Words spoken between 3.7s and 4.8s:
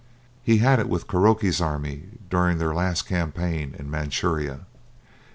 in Manchuria.